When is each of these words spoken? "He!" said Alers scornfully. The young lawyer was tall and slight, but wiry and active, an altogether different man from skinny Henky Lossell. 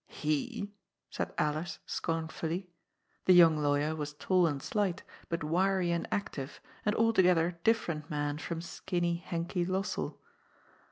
"He!" 0.25 0.73
said 1.11 1.31
Alers 1.37 1.77
scornfully. 1.85 2.71
The 3.25 3.33
young 3.35 3.55
lawyer 3.57 3.95
was 3.95 4.15
tall 4.15 4.47
and 4.47 4.59
slight, 4.59 5.03
but 5.29 5.43
wiry 5.43 5.91
and 5.91 6.07
active, 6.11 6.59
an 6.87 6.95
altogether 6.95 7.59
different 7.63 8.09
man 8.09 8.39
from 8.39 8.61
skinny 8.61 9.23
Henky 9.23 9.63
Lossell. 9.63 10.17